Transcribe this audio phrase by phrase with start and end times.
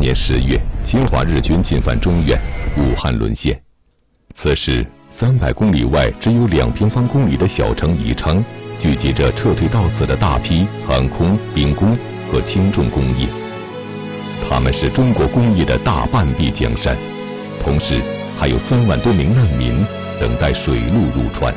[0.00, 2.40] 年十月，侵华日军进犯中原，
[2.78, 3.60] 武汉沦陷。
[4.34, 8.42] 此时，三百公里外只有两平方公里的小城宜昌，
[8.78, 11.96] 聚集着撤退到此的大批航空、兵工
[12.32, 13.28] 和轻重工业。
[14.48, 16.96] 他们是中国工业的大半壁江山，
[17.62, 18.00] 同时
[18.38, 19.84] 还有三万多名难民
[20.18, 21.54] 等待水路入川。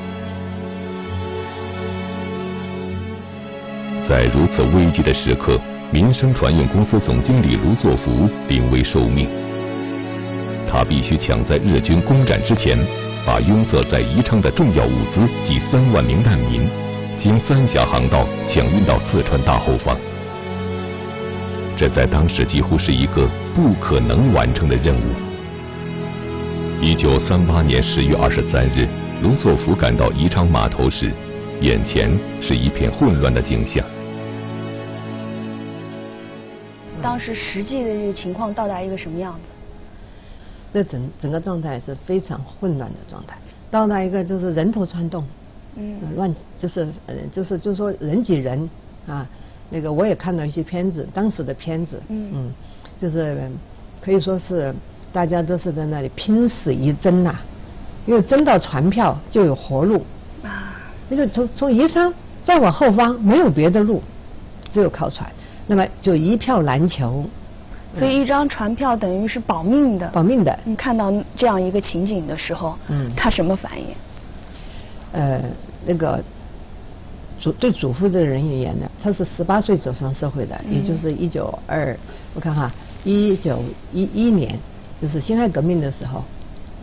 [4.09, 5.57] 在如此危急的时刻，
[5.91, 9.27] 民生船运公司总经理卢作孚临危受命，
[10.71, 12.77] 他必须抢在日军攻占之前，
[13.25, 16.67] 把拥塞在宜昌的重要物资及三万名难民，
[17.19, 19.95] 经三峡航道抢运到四川大后方。
[21.77, 25.03] 这在当时几乎是一个不可能完成的任务。
[26.81, 28.87] 一九三八年十月二十三日，
[29.21, 31.11] 卢作孚赶到宜昌码头时，
[31.61, 33.83] 眼前是一片混乱的景象。
[37.03, 39.39] 当时实际的这个情况到达一个什么样子？
[40.73, 43.37] 这整整个状态是非常混乱的状态，
[43.69, 45.23] 到达一个就是人头攒动，
[45.75, 48.69] 嗯，乱就是呃就是就是说人挤人
[49.05, 49.27] 啊。
[49.69, 52.53] 那个我也看到一些片子，当时的片子，嗯嗯，
[52.99, 53.37] 就是
[54.01, 54.73] 可以说是
[55.11, 57.35] 大家都是在那里拼死一争呐，
[58.05, 60.03] 因为争到船票就有活路
[60.43, 60.75] 啊，
[61.09, 62.13] 那就从从宜昌
[62.45, 64.01] 再往后方没有别的路，
[64.71, 65.27] 只有靠船，
[65.67, 67.25] 那么就一票难求，
[67.93, 70.57] 所以一张船票等于是保命的，保命的。
[70.65, 73.87] 你看到这样一个情景的时候，嗯，他什么反应？
[75.11, 75.41] 呃，
[75.85, 76.23] 那个。
[77.39, 81.93] 祖对祖父这个人而言呢，他是十八岁走上社会的，也就是一九二，
[82.33, 82.71] 我看哈，
[83.03, 84.57] 一九一一年，
[85.01, 86.23] 就是辛亥革命的时候，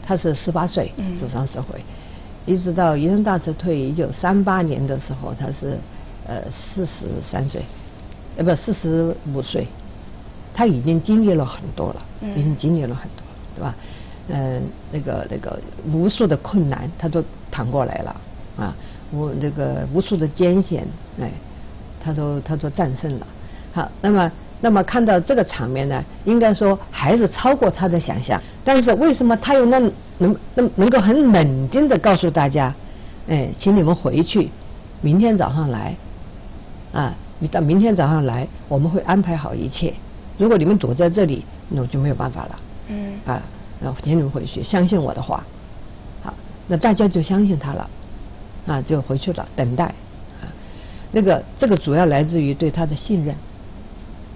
[0.02, 1.80] 他是十八岁走上社会，
[2.44, 5.78] 一直到宜昌大撤退一九三八年的时候，他是
[6.26, 7.62] 呃四十三岁，
[8.36, 9.66] 呃不四十五岁，
[10.54, 12.02] 他已经经历了很多了，
[12.36, 13.24] 已经经历了很多，
[13.56, 13.74] 对吧？
[14.28, 15.58] 嗯，那个那个
[15.92, 18.20] 无数的困难，他都扛过来了
[18.56, 18.74] 啊。
[19.12, 20.86] 无那个无数的艰险，
[21.20, 21.28] 哎，
[22.00, 23.26] 他都他都战胜了。
[23.72, 28.40] 好，那么那么看到这个场面呢，应该说还是超过他的想象。
[28.64, 32.72] 但是为什么他又能能能能够很冷静的告诉大家，
[33.28, 34.48] 哎，请你们回去，
[35.00, 35.96] 明天早上来，
[36.92, 39.92] 啊，你到明天早上来，我们会安排好一切。
[40.38, 42.58] 如果你们躲在这里，那我就没有办法了。
[42.88, 43.14] 嗯。
[43.26, 43.42] 啊，
[43.82, 45.42] 然后请你们回去，相信我的话。
[46.22, 46.32] 好，
[46.68, 47.90] 那大家就相信他了。
[48.66, 49.86] 啊，就回去了，等待。
[49.86, 50.44] 啊，
[51.12, 53.34] 那个这个主要来自于对他的信任，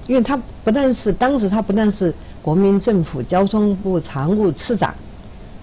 [0.06, 0.34] 因为他
[0.64, 4.94] 不但是当时他不但是国民政府交通部常务次长，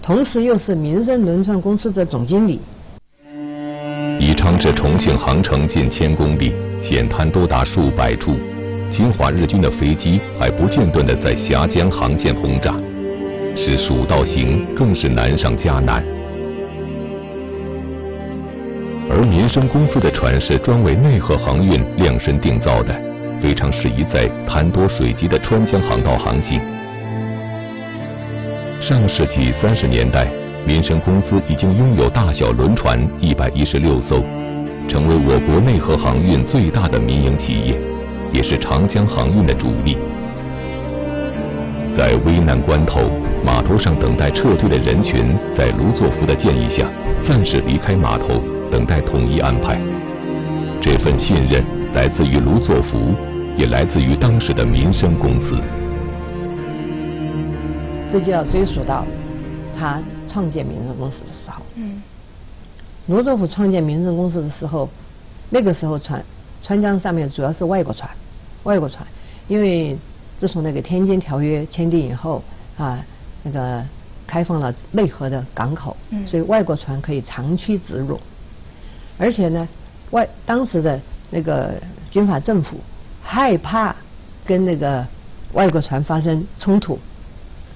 [0.00, 2.60] 同时又是民生轮船公司的总经理。
[4.20, 8.36] 宜昌至重庆航程近千公里，险滩多达数百处，
[8.90, 12.74] 侵华日军的飞机还不间断的在峡江航线轰炸，
[13.56, 16.02] 使蜀道行更是难上加难。
[19.08, 22.94] 而民生公司的船是专为内河航运量身定造的，
[23.40, 26.60] 非常适宜在滩多水急的川江航道航行。
[28.80, 30.26] 上世纪三十年代，
[30.66, 34.22] 民生公司已经拥有大小轮船一百一十六艘，
[34.88, 37.78] 成为我国内河航运最大的民营企业，
[38.32, 39.96] 也是长江航运的主力。
[41.96, 43.00] 在危难关头，
[43.44, 46.88] 码头上等待撤退的人群，在卢作孚的建议下，
[47.26, 48.40] 暂时离开码头。
[48.70, 49.78] 等待统一安排，
[50.80, 53.14] 这份信任来自于卢作孚，
[53.54, 55.58] 也来自于当时的民生公司。
[58.10, 59.04] 这就要追溯到
[59.78, 61.62] 他创建民生公司的时候。
[61.76, 62.02] 嗯。
[63.12, 64.88] 卢作孚创建民生公司的时候，
[65.50, 66.24] 那个时候船
[66.62, 68.08] 川江上面主要是外国船，
[68.62, 69.06] 外国船，
[69.48, 69.98] 因为
[70.38, 72.42] 自从那个天津条约签订以后
[72.78, 73.04] 啊，
[73.42, 73.84] 那个
[74.26, 75.94] 开放了内河的港口，
[76.24, 78.18] 所以外国船可以长驱直入。
[79.18, 79.68] 而且呢，
[80.12, 80.98] 外当时的
[81.28, 81.74] 那个
[82.10, 82.78] 军阀政府
[83.20, 83.94] 害怕
[84.42, 85.06] 跟那个
[85.52, 86.98] 外国船发生冲突，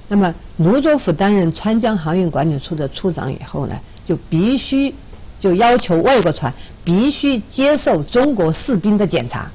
[0.08, 4.94] 那么卢作孚担任川江航运管理处的处长以后呢，就必须
[5.40, 6.52] 就要求外国船
[6.84, 9.50] 必须接受中国士兵的检查，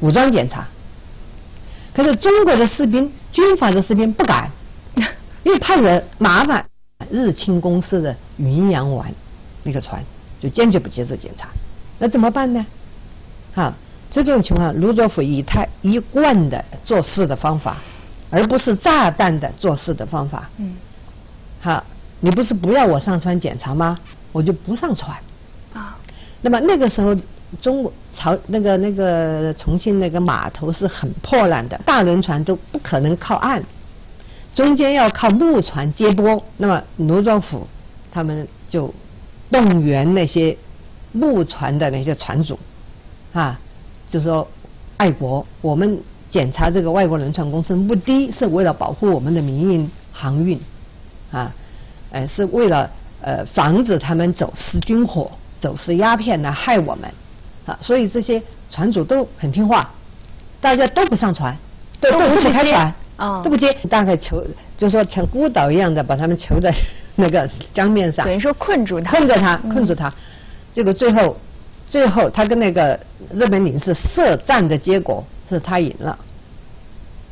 [0.00, 0.66] 武装检查。
[1.94, 4.50] 可是中国的士兵，军阀的士兵不敢，
[5.44, 6.64] 因为怕惹麻烦。
[7.10, 9.12] 日清公司的云阳丸
[9.62, 10.02] 那个船。
[10.42, 11.50] 就坚决不接受检查，
[11.98, 12.64] 那怎么办呢？
[13.52, 13.74] 好，
[14.10, 17.76] 这种情况，卢作孚以他一贯的做事的方法，
[18.30, 20.48] 而不是炸弹的做事的方法。
[20.56, 20.78] 嗯。
[21.60, 21.84] 好，
[22.20, 23.98] 你不是不要我上船检查吗？
[24.32, 25.16] 我就不上船。
[25.72, 25.96] 啊。
[26.42, 27.14] 那么那个时候，
[27.60, 33.62] 中国朝那个那个重庆那个码头是很破烂的，大轮船都不可能靠岸，
[34.54, 36.42] 中间要靠木船接驳。
[36.56, 37.66] 那么卢庄府
[38.10, 38.92] 他们就
[39.50, 40.56] 动员那些
[41.12, 42.58] 木船的那些船主
[43.32, 43.60] 啊，
[44.08, 44.48] 就说
[44.96, 46.00] 爱国，我们
[46.30, 50.58] 检查这个外国轮船公司目的是为了保护我们的民营航运
[51.32, 51.52] 啊，
[52.12, 52.90] 呃，是为了
[53.22, 55.30] 呃防止他们走私军火。
[55.60, 57.12] 走私鸦片来害我们，
[57.66, 59.90] 啊，所以这些船主都很听话，
[60.58, 61.54] 大家都不上船，
[62.00, 64.42] 都都不开船，啊，都不接，大概囚，
[64.78, 66.74] 就说像孤岛一样的把他们囚在
[67.14, 70.10] 那个江面上，等于说困住他，困着他，困住他，
[70.74, 71.36] 这个最后，
[71.90, 72.98] 最后他跟那个
[73.34, 76.18] 日本领事设战的结果是他赢了，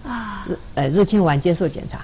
[0.07, 2.01] 啊，日呃日清丸接受检查。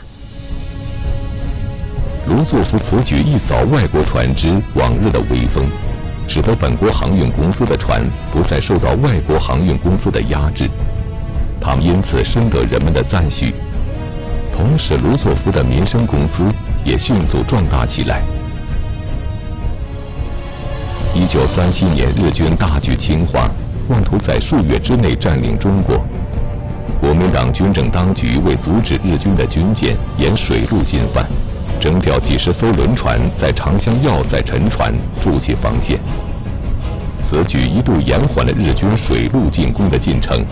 [2.28, 5.64] 卢作孚此举一扫外国船只往日的威风。
[6.26, 10.66] 使得本国航运公司的船不再受到外国航运公司的压制，
[11.60, 13.52] 他们因此深得人们的赞许。
[14.50, 16.50] 同时，卢作孚的民生公司
[16.82, 18.22] 也迅速壮大起来。
[21.14, 23.46] 一九三七年，日军大举侵华，
[23.90, 26.02] 妄图在数月之内占领中国。
[27.00, 31.26] 国民党军政当局为阻止日军的军舰沿水路进犯。
[31.80, 34.92] 征调几十艘轮船在长江要塞沉船，
[35.22, 35.98] 筑起防线。
[37.28, 40.44] 此举一度延缓了日军水陆进攻的进程。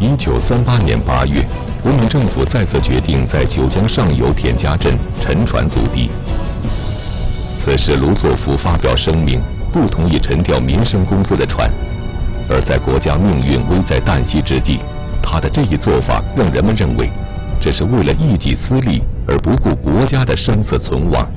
[0.00, 1.44] 一九三八年八月，
[1.82, 6.10] 国民政府再次决定在九江上游田家镇沉船阻敌。
[7.64, 9.40] 此时，卢作孚发表声明，
[9.72, 11.70] 不同意沉掉民生公司的船。
[12.50, 14.80] 而在国家命运危在旦夕之际，
[15.22, 17.08] 他的这一做法让人们认为。
[17.64, 21.30] 这是为了一己私利而不顾国家的生死存亡。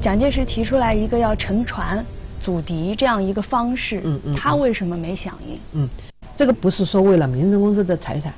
[0.00, 2.06] 蒋介石提出来一个要沉船
[2.40, 5.58] 阻敌这样一个方式，嗯嗯，他为什么没响应？
[5.72, 5.88] 嗯，
[6.36, 8.32] 这个不是说为了民生公司的财产，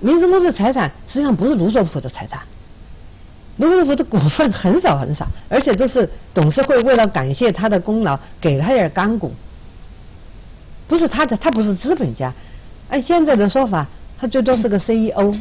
[0.00, 2.40] 民生公司的财产实际上不是卢作孚的财产，
[3.58, 9.34] 卢作孚的股份很少很少，而且都是董事会为了感谢他的功劳给他点干股，
[10.88, 12.32] 不是他的，他不是资本家，
[12.88, 13.86] 按现在的说法。
[14.24, 15.36] 他最多是个 CEO，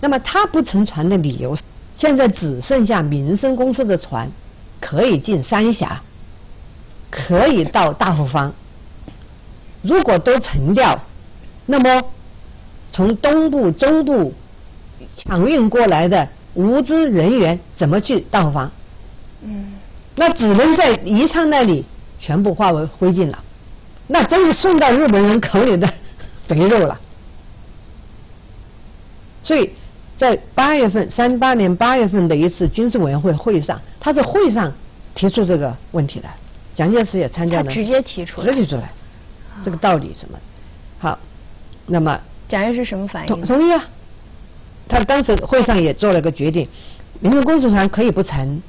[0.00, 1.54] 那么他不乘船的理由，
[1.98, 4.26] 现在只剩下民生公司的船
[4.80, 6.00] 可以进三峡，
[7.10, 8.54] 可以到大后方。
[9.82, 10.98] 如果都沉掉，
[11.66, 12.02] 那么
[12.90, 14.32] 从东部、中部
[15.14, 18.70] 抢运过来的物资人员怎么去大后方？
[19.42, 19.74] 嗯，
[20.16, 21.84] 那只能在宜昌那里
[22.18, 23.38] 全部化为灰烬了，
[24.06, 25.86] 那真是送到日本人口里的
[26.48, 26.98] 肥肉了。
[29.42, 29.70] 所以
[30.18, 34.72] 在八月份，三八年八月份的一次军事委员会会议上，他在会上
[35.14, 36.34] 提出这个问题来，
[36.74, 38.90] 蒋介石也参加了，直接提出，直接提出来，
[39.64, 40.38] 这个道理什么？
[40.98, 41.18] 好，
[41.86, 43.28] 那么蒋介石什么反应？
[43.28, 43.84] 同同意啊，
[44.88, 46.68] 他当时会上也做了个决定，
[47.20, 48.62] 民生公司船可以不成，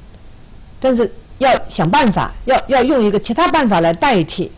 [0.80, 4.50] 但是要想办法，要要用一个其他办法来代替，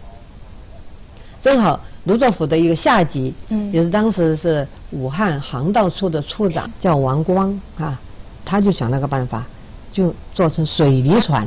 [1.42, 1.78] 正好。
[2.06, 8.00] 卢作孚的一个下级，嗯，也是当时是武汉航道处的处长，叫王光啊，
[8.44, 9.44] 他就想了个办法，
[9.92, 11.44] 就做成水泥船，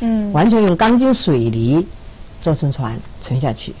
[0.00, 1.86] 嗯，完全用钢筋水泥
[2.42, 3.72] 做成船沉下去，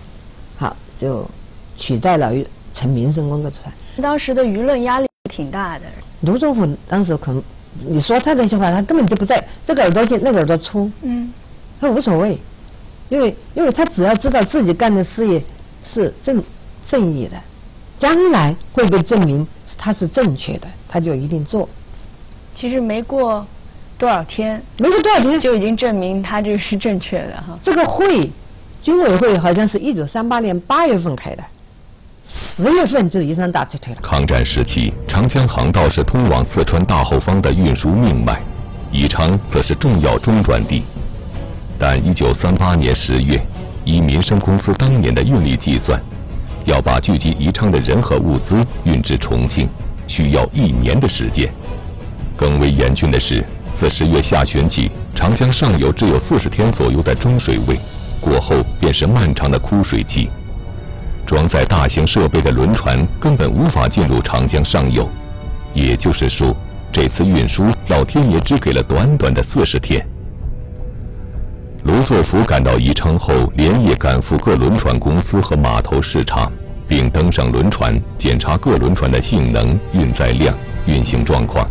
[0.56, 1.28] 好，就
[1.76, 2.32] 取代了
[2.74, 3.64] 乘民生工作船。
[4.00, 5.84] 当时的舆论压力挺大的。
[6.20, 7.42] 卢作孚当时可能，
[7.88, 11.32] 你说他这些话，他根本就不在这个耳朵进，那个耳朵出，嗯，
[11.80, 12.38] 他无所谓，
[13.08, 15.42] 因为因为他只要知道自己干的事业。
[15.92, 16.42] 是正
[16.88, 17.36] 正义的，
[17.98, 21.68] 将来会被证明他是正确的，他就一定做。
[22.54, 23.46] 其实没过
[23.98, 27.58] 多少天，没过多少天就已经证明他这个是正确的哈。
[27.62, 28.30] 这个会，
[28.82, 31.42] 军委会好像是一九三八年八月份开的，
[32.56, 34.00] 十月份就宜昌大撤退了。
[34.02, 38.40] 抗战时期，长江航道是通往四川大后方的运输命脉，
[38.92, 40.82] 宜昌则是重要中转地。
[41.78, 43.40] 但一九三八年十月。
[43.84, 46.00] 以民生公司当年的运力计算，
[46.64, 49.68] 要把聚集宜昌的人和物资运至重庆，
[50.06, 51.50] 需要一年的时间。
[52.36, 53.44] 更为严峻的是，
[53.78, 57.78] 自十月下旬起，长江上游只有四十天左右的中水位，
[58.20, 60.28] 过后便是漫长的枯水期。
[61.26, 65.08] 装载大型设备的轮船根本无法进入长江上游，
[65.72, 66.56] 也就是说，
[66.92, 70.04] 这次运输老天爷只给了短短的四十天。
[71.84, 76.50] 卢作孚赶到宜昌后，连夜赶赴各轮船公司和码头视察，
[76.86, 80.54] 并登上轮船检查各轮船的性能、运载量、
[80.86, 81.66] 运行状况。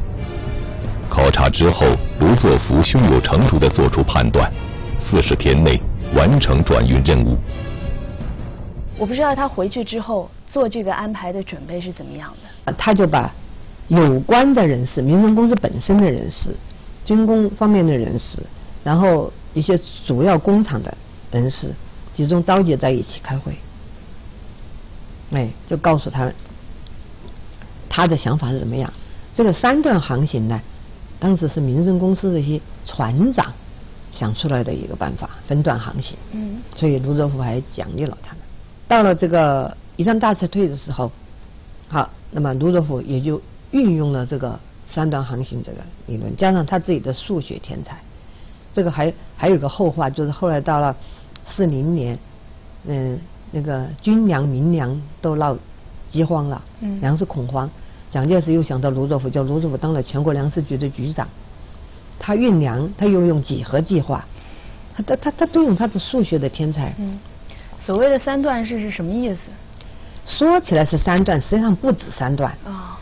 [1.10, 1.86] 考察之后，
[2.20, 4.52] 卢作孚胸有成竹地做出判断：
[5.00, 5.80] 四十天内，
[6.16, 7.38] 完成转运任务。
[8.98, 12.34] 我不知道他回去之后做这个安排的准备是怎么样
[12.66, 12.74] 的。
[12.74, 13.32] 他就把
[13.90, 16.50] 有关的人士、民生公司本身的人士、
[17.06, 18.40] 军工方面的人士，
[18.84, 20.98] 然后一些主要工厂的
[21.32, 21.76] 人士，
[22.16, 23.54] 集中召集在一起开会。
[25.32, 26.34] 哎，就告诉他们
[27.90, 28.92] 他的想法是怎么样。
[29.36, 30.62] 这个三段航行呢，
[31.20, 33.54] 当时是民生公司的一些船长
[34.14, 36.18] 想出来的一个办法，分段航行。
[36.32, 36.62] 嗯。
[36.74, 38.42] 所以卢作孚还奖励了他们。
[38.88, 41.12] 到了这个一战大撤退的时候，
[41.90, 44.58] 好，那么卢作孚也就运用了这个
[44.92, 48.00] 三段航行这个理论，加上他自己的数学天才，
[48.74, 50.96] 这个还还有个后话，就是后来到了
[51.46, 52.18] 四零年，
[52.86, 53.20] 嗯。
[53.52, 55.58] 那个军粮民粮都闹
[56.12, 56.62] 饥荒了，
[57.02, 57.68] 粮食恐慌。
[58.12, 61.28] 蒋介石又想到卢作孚，叫卢作孚当了全国粮食局的局长。
[62.20, 64.24] 他运粮，他又用几何计划，
[64.96, 66.94] 他他他他都用他的数学的天才。
[67.00, 67.20] 嗯，
[67.84, 69.40] 所谓的三段式是什么意思？
[70.28, 72.56] 说起来是三段，实际上不止三段。
[72.64, 73.00] 啊，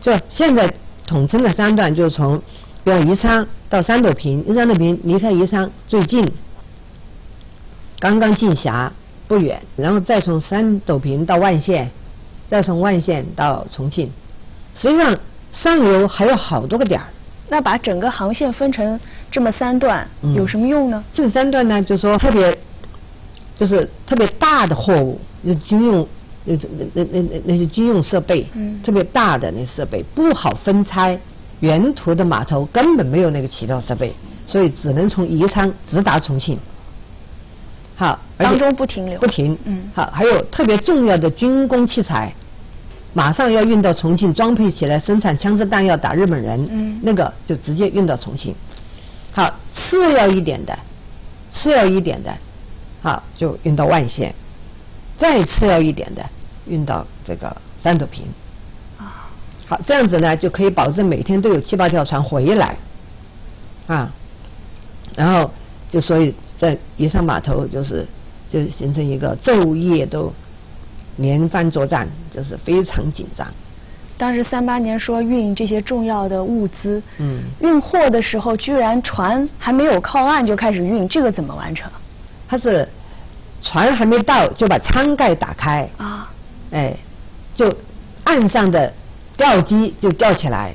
[0.00, 0.72] 就现在
[1.06, 2.40] 统称的三段，就是从
[2.82, 6.30] 比如宜昌到三斗坪，宜昌那边离开宜昌最近，
[7.98, 8.92] 刚刚进峡。
[9.28, 11.90] 不远，然后再从三斗坪到万县，
[12.50, 14.12] 再从万县到重庆。
[14.76, 15.16] 实际上
[15.54, 17.06] 上游还有好多个点儿。
[17.48, 19.00] 那把整个航线分成
[19.30, 21.02] 这么三段，有什么用呢？
[21.14, 22.58] 这三段呢，就是说特别，
[23.56, 26.06] 就是特别大的货物，那军用
[26.44, 26.54] 那
[26.94, 31.18] 那那那那些军用设备，嗯，特别大的那设备不好分拆，
[31.62, 34.12] 沿途的码头根本没有那个起吊设备，
[34.46, 36.58] 所以只能从宜昌直达重庆。
[37.94, 39.56] 好，当中不停留，不停。
[39.64, 42.32] 嗯，好，还有特别重要的军工器材，
[43.12, 46.68] 马上要运到重庆装配起来，生产枪支弹药打日本人。
[46.68, 48.52] 嗯，那个就直接运到重庆。
[49.30, 50.76] 好，次要一点的，
[51.54, 52.34] 次要一点的，
[53.02, 54.34] 好，就运到万县，
[55.16, 56.24] 再次要一点的，
[56.66, 58.24] 运到这个三斗坪。
[59.68, 62.76] 啊，好，这样子呢，就可以保证每天都有七八条船回来。
[63.86, 64.10] 啊，
[65.16, 65.50] 然后。
[65.92, 68.06] 就所以在宜昌码头就是
[68.50, 70.32] 就形成一个昼夜都
[71.18, 73.46] 连番作战，就是非常紧张。
[74.16, 81.92] 当时三八年说运这些重要的物资，嗯，运货的时候居然船还没有靠岸就开始运，这个怎么完成？
[82.48, 82.88] 他是
[83.60, 86.32] 船还没到就把舱盖打开啊，
[86.70, 86.96] 哎，
[87.54, 87.70] 就
[88.24, 88.90] 岸上的
[89.36, 90.74] 吊机就吊起来，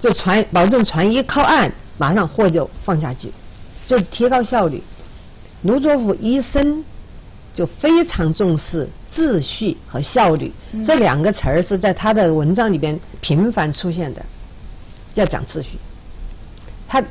[0.00, 3.30] 就船保证船一靠岸，马上货就放下去。
[3.86, 4.82] 就提高效率，
[5.62, 6.84] 卢作孚一生
[7.54, 10.52] 就非常重视秩序和效率
[10.84, 14.24] 这两个词儿是在他的文章里边频繁出现的，
[15.14, 15.78] 要讲秩序。
[16.88, 17.02] 他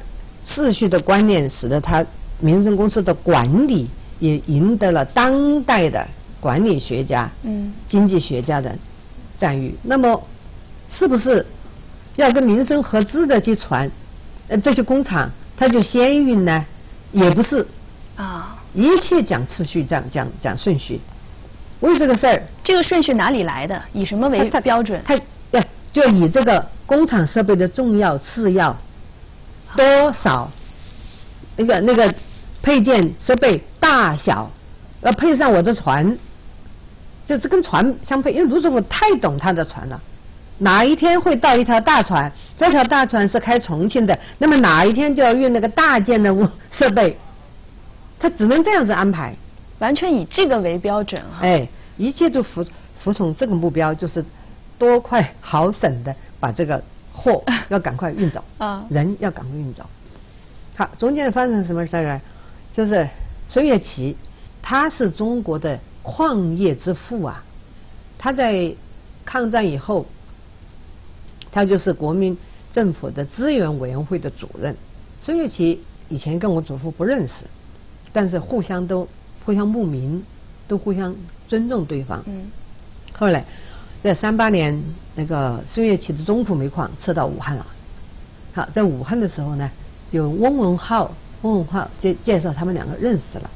[0.54, 2.06] 秩序的观念使得他
[2.40, 3.90] 民生公司的管理
[4.20, 6.06] 也赢得了当代的
[6.40, 8.76] 管理学家、嗯，经济学家的
[9.40, 9.74] 赞誉。
[9.82, 10.22] 那么，
[10.88, 11.46] 是不是
[12.16, 13.90] 要跟民生合资的去传？
[14.48, 15.30] 呃，这些工厂？
[15.58, 16.66] 它就先运呢，
[17.12, 17.66] 也不是
[18.16, 21.00] 啊，一切讲次序，讲讲讲顺序。
[21.80, 23.82] 为这个事儿，这个顺序哪里来的？
[23.94, 25.02] 以什么为标准？
[25.06, 25.20] 它
[25.52, 28.76] 对，就以这个工厂设备的重要、次要
[29.76, 30.52] 多少，
[31.56, 32.14] 那个那个
[32.62, 34.52] 配件设备大小，
[35.02, 36.18] 要配上我的船，
[37.26, 38.32] 就是跟船相配。
[38.32, 40.02] 因为卢师傅太懂他的船了。
[40.60, 42.32] 哪一天会到一条大船？
[42.58, 47.18] 这条大船是开重庆的，那么哪一天就要运那个大件的物设备？
[48.18, 49.36] 他只能这样子安排，
[49.80, 51.40] 完全以这个为标准啊！
[51.42, 52.66] 哎，一切就服
[53.04, 54.24] 服从这个目标，就是
[54.80, 56.82] 多快好省的把这个
[57.12, 59.86] 货 要赶快运走，啊，人要赶快运走。
[60.78, 62.22] 好，中间发生什么事儿呢？
[62.72, 63.06] 就是
[63.50, 64.16] 孙月琪，
[64.62, 67.44] 他是中国的矿业之父啊，
[68.18, 68.74] 他在
[69.26, 70.06] 抗战以后。
[71.56, 72.38] 他就是国民
[72.74, 74.76] 政府的资源委员会的主任。
[75.22, 77.34] 孙岳奇以前跟我祖父不认识，
[78.12, 79.08] 但是互相都
[79.46, 80.22] 互相慕名，
[80.68, 81.16] 都互相
[81.48, 82.22] 尊重对方。
[82.26, 82.48] 嗯。
[83.14, 83.46] 后来
[84.04, 84.84] 在三八年，
[85.16, 87.66] 那个孙岳奇的中普煤矿撤到武汉了。
[88.54, 89.72] 好，在武汉的时候呢，
[90.12, 93.50] 有翁文浩，翁文浩介介绍他们两个认识了。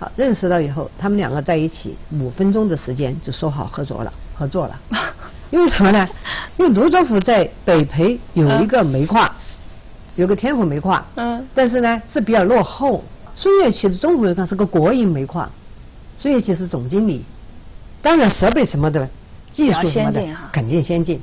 [0.00, 4.80] 好，认识了以后，他们两个在一起五分钟的时间就说好合作了，合作了。
[5.50, 6.06] 因为什么呢？
[6.56, 9.30] 因为卢州府在北碚有一个煤矿，
[10.16, 13.02] 有个天府煤矿，嗯，但是呢是比较落后。
[13.34, 15.48] 孙岳奇的中国煤矿是个国营煤矿，
[16.18, 17.24] 孙岳奇是总经理，
[18.02, 19.08] 当然设备什么的，
[19.52, 21.20] 技术什么的肯定先进。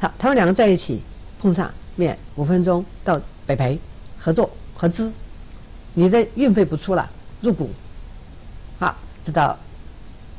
[0.00, 1.00] 好，他们两个在一起
[1.40, 3.78] 碰上面五分钟到北碚
[4.18, 5.12] 合作合资，
[5.94, 7.08] 你的运费不出了，
[7.40, 7.70] 入股，
[8.80, 9.56] 好，就到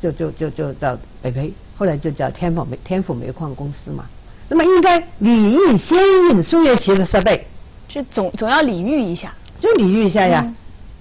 [0.03, 4.03] 就就就就叫北培，后来就叫天府煤天府煤矿公司嘛。
[4.49, 5.97] 那么应该礼遇先
[6.29, 7.47] 运苏月琪的设备，
[7.87, 10.45] 这总总要礼遇一下，就礼遇一下呀。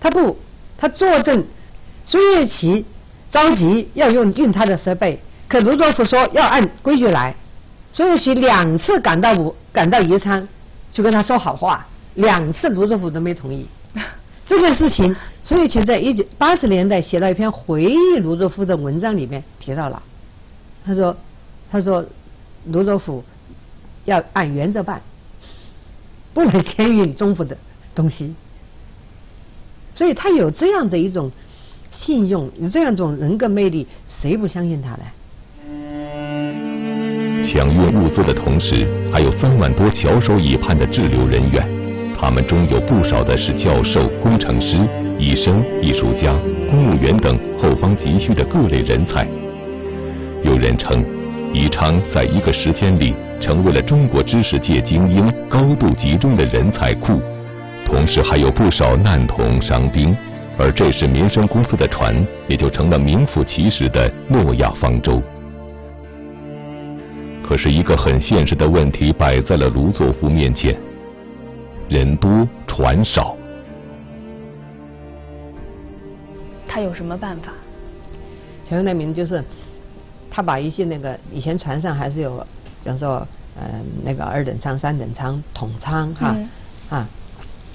[0.00, 0.38] 他不，
[0.78, 1.44] 他坐镇
[2.04, 2.84] 苏月琪
[3.32, 5.18] 着急要用运他的设备，
[5.48, 7.34] 可卢作孚说要按规矩来，
[7.92, 10.46] 苏月琪两次赶到武赶到宜昌
[10.92, 13.66] 去跟他说好话，两次卢作孚都没同意。
[14.48, 20.02] 这件事情，苏月旗在一九八十年代写了一篇回忆卢作孚的文章里面提到了，
[20.84, 21.16] 他说
[21.70, 22.04] 他说
[22.66, 23.22] 卢作孚。
[24.04, 25.00] 要按原则办，
[26.34, 27.56] 不能牵运中府的
[27.94, 28.34] 东西，
[29.94, 31.30] 所以他有这样的一种
[31.92, 33.86] 信用，有这样一种人格魅力，
[34.20, 35.04] 谁不相信他呢？
[37.46, 41.64] 抢运物资的同时，还有三万多翘首以盼的滞留人员，
[42.22, 44.78] 他们中有不少的是教授、工程师、
[45.18, 46.32] 医生、艺术家、
[46.70, 49.26] 公务员等后方急需的各类人才。
[50.44, 51.04] 有人称，
[51.52, 53.12] 宜昌在一个时间里。
[53.40, 57.20] 成为了中国知识界精英高度集中的人才库，
[57.84, 60.16] 同时还有不少难童伤兵，
[60.56, 65.20] 而这时民生公司的船也就成了名副其实的诺亚方舟。
[67.44, 70.76] 可是，一个很现实的问题摆在了卢作孚面前：
[71.88, 73.36] 人多船少。
[76.66, 77.52] 他有什么办法？
[78.64, 79.44] 前面那名就是，
[80.30, 82.46] 他把一些那个以前船上还是有。
[82.84, 83.24] 比方说，
[83.54, 86.36] 嗯，那个二等舱、三等舱、统舱哈，
[86.90, 87.08] 啊，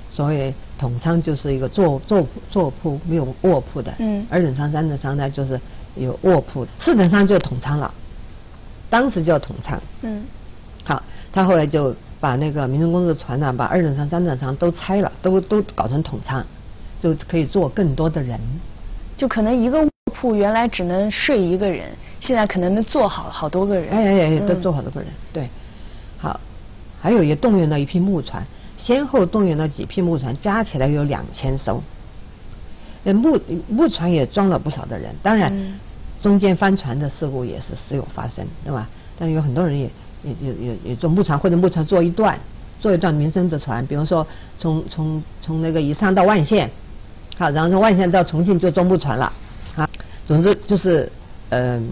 [0.10, 5.58] 所以统舱就是一个坐坐坐铺没有卧铺的，嗯，二等舱、三等舱呢就是
[5.96, 7.94] 有卧铺的，四等舱就统舱了，
[8.90, 10.26] 当时叫统舱，嗯，
[10.88, 16.42] 好，他后来就把那个民生公司的船呢，把二等舱、三等舱都拆了，都都搞成统舱，
[17.02, 18.40] 就可以坐更多的人，
[19.18, 21.90] 就可能一个卧铺原来只能睡一个人。
[22.22, 25.50] 现在可能能坐好好多个人，哎哎哎，都坐好多个人，对，
[26.18, 26.40] 好，
[27.02, 28.42] 还有也动员了一批木船，
[28.78, 31.84] 先后动员了几批木船，加起来有两千艘。
[33.04, 35.54] 那木木船也装了不少的人，当然
[36.22, 38.88] 中间翻船的事故也是时有发生，对吧？
[39.20, 39.90] 但是有很多人也
[40.24, 42.40] 也也也也坐木船或者木船坐一段，
[42.80, 44.26] 坐一段民生的船，比如说
[44.60, 46.70] 从从从那个宜昌到万县，
[47.38, 49.32] 好，然后从万县到重庆就坐木船了，
[49.76, 49.90] 啊，
[50.26, 51.12] 总之就是
[51.50, 51.90] 嗯。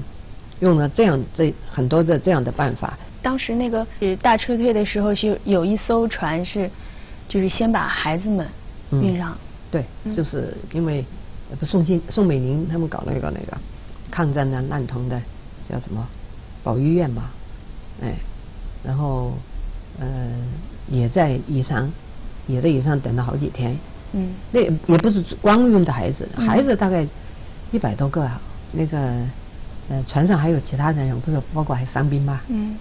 [0.62, 2.98] 用了这样这很多的这样的办法。
[3.22, 6.72] 当时那个是大撤退的时候，是有一艘船是，
[7.28, 8.48] 就是先把孩子们
[8.90, 9.38] 运上。
[9.70, 9.84] 对，
[10.16, 11.04] 就是因为
[11.64, 13.58] 宋庆宋美龄他们搞了一个那个
[14.10, 15.22] 抗战的难童的
[15.70, 16.08] 叫什么
[16.64, 17.24] 保育院嘛，
[18.02, 18.14] 哎，
[18.84, 19.34] 然后
[20.00, 20.08] 呃
[20.90, 21.92] 也在宜昌，
[22.48, 23.78] 也在宜昌等了好几天。
[24.14, 24.34] 嗯。
[24.52, 27.06] 那也不是光运的孩子，孩子大概
[27.72, 29.00] 一百多个啊，那个。
[29.88, 32.42] 呃，船上还有其他人，不是包括还伤兵吗？
[32.48, 32.76] 嗯。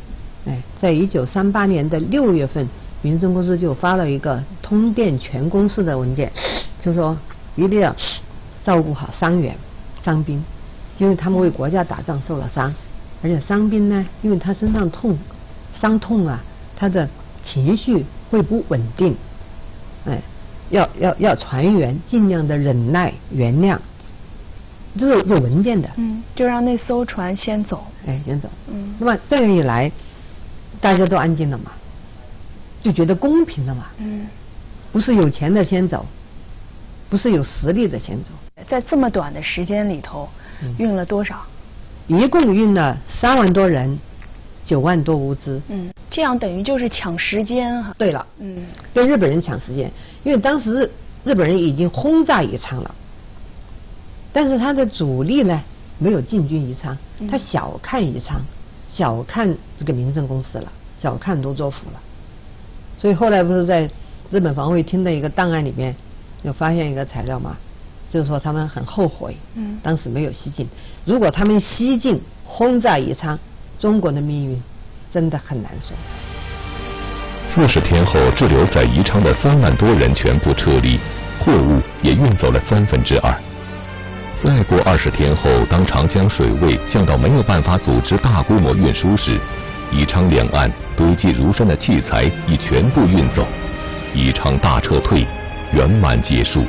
[0.47, 2.67] 哎，在一九三八年的六月份，
[3.03, 6.33] 民生公司就发了一个通电全公司的文件，
[6.81, 7.15] 就说
[7.57, 7.95] 一定要
[8.65, 9.55] 照顾好伤员、
[10.03, 10.43] 伤兵，
[10.97, 12.75] 因为他们为国家打仗受了伤，
[13.25, 15.17] 而且伤兵呢，因为他身上痛、
[15.73, 16.39] 伤痛啊，
[16.77, 17.09] 他的
[17.43, 19.17] 情绪会不稳定，
[20.05, 20.21] 哎，
[20.69, 23.79] 要要要船员尽量的忍耐、原谅。
[24.99, 29.91] 这是有文件的，嗯，就让那艘船先走，哎，先走，嗯，那么这样一来，
[30.79, 31.73] 大家都安静了嘛，
[32.83, 34.27] 就觉得公平了嘛，嗯，
[34.93, 36.05] 不是有钱的先走，
[37.09, 38.31] 不是有实力的先走，
[38.69, 40.29] 在这么短的时间里头，
[40.77, 41.43] 运了多少？
[42.07, 43.99] 一共运了三万多人，
[44.67, 47.95] 九万多物资，嗯，这样等于就是抢时间哈。
[47.97, 49.91] 对了，嗯，跟日本人抢时间，
[50.23, 50.91] 因为当时日
[51.25, 52.95] 日本人已经轰炸宜昌了。
[54.33, 55.63] 但是他的主力呢，
[55.99, 56.97] 没有进军宜昌，
[57.31, 58.41] 他小看宜昌，
[58.93, 62.01] 小看这个民政公司了，小看卢作孚了。
[62.99, 63.89] 所以后来不是在
[64.31, 65.95] 日本防卫厅的一个档案里面，
[66.43, 67.57] 有发现一个材料嘛，
[68.15, 70.65] 就是说他们很后悔，嗯，当时没有西进。
[71.05, 73.37] 如果他们西进轰炸宜昌，
[73.81, 74.63] 中国的命运
[75.13, 75.97] 真的很难说。
[77.53, 80.97] 四十天后，滞留在宜昌的三万多人全部撤离，
[81.41, 83.35] 货物也运走了三分之二。
[84.45, 89.41] 再过二十天后，当长江水位降到没有办法组织大规模运输时，
[89.91, 93.45] 宜昌两岸堆积如山的器材已全部运走，
[94.15, 95.27] 宜昌大撤退
[95.73, 96.65] 圆满结束。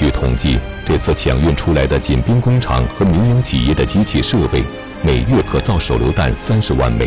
[0.00, 4.64] 据统计，这次抢运出来的锦兵工厂和民营企业的机器设备，
[5.02, 7.06] 每月可造手榴弹三十万枚，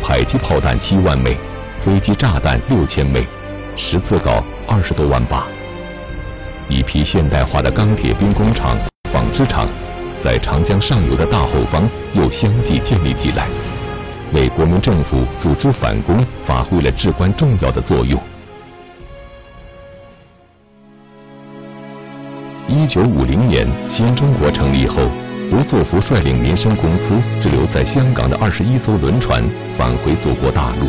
[0.00, 1.36] 迫击炮弹七万枚，
[1.84, 3.26] 飞机炸弹六千枚，
[3.76, 5.44] 十字镐二十多万把。
[6.68, 8.78] 一批现代化的钢铁兵工厂、
[9.12, 9.66] 纺织厂，
[10.22, 11.82] 在长江上游的大后方
[12.14, 13.48] 又相继建立起来，
[14.32, 18.16] 为国民政府组织反攻发挥了至关重要的作用。
[22.80, 24.96] 一九五零年，新中国成立后，
[25.50, 29.44] 卢作孚率领民生公司滞留在香港的二十一艘轮船
[29.76, 30.88] 返回祖国大陆。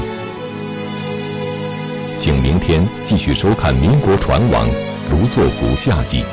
[2.18, 4.70] 请明天继续收看《民国船王》
[5.12, 6.24] 卢作孚下集。